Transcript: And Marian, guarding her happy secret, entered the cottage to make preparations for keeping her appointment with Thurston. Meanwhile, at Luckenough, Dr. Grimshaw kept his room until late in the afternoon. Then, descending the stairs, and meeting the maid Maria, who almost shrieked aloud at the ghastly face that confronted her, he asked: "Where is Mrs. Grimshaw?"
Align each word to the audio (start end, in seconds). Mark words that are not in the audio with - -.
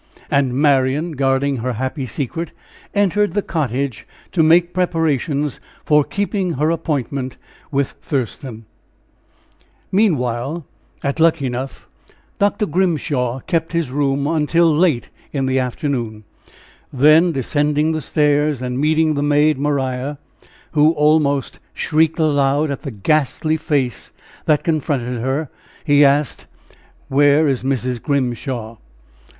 And 0.31 0.55
Marian, 0.55 1.11
guarding 1.11 1.57
her 1.57 1.73
happy 1.73 2.07
secret, 2.07 2.53
entered 2.95 3.35
the 3.35 3.43
cottage 3.43 4.07
to 4.31 4.41
make 4.41 4.73
preparations 4.73 5.59
for 5.85 6.03
keeping 6.03 6.53
her 6.53 6.71
appointment 6.71 7.37
with 7.69 7.91
Thurston. 8.01 8.65
Meanwhile, 9.91 10.65
at 11.03 11.19
Luckenough, 11.19 11.87
Dr. 12.39 12.65
Grimshaw 12.65 13.41
kept 13.41 13.73
his 13.73 13.91
room 13.91 14.25
until 14.25 14.75
late 14.75 15.11
in 15.33 15.45
the 15.45 15.59
afternoon. 15.59 16.23
Then, 16.91 17.31
descending 17.31 17.91
the 17.91 18.01
stairs, 18.01 18.59
and 18.59 18.79
meeting 18.79 19.13
the 19.13 19.21
maid 19.21 19.59
Maria, 19.59 20.17
who 20.71 20.93
almost 20.93 21.59
shrieked 21.75 22.17
aloud 22.17 22.71
at 22.71 22.81
the 22.81 22.89
ghastly 22.89 23.55
face 23.55 24.09
that 24.45 24.63
confronted 24.63 25.21
her, 25.21 25.51
he 25.85 26.03
asked: 26.03 26.47
"Where 27.07 27.47
is 27.47 27.61
Mrs. 27.61 28.01
Grimshaw?" 28.01 28.77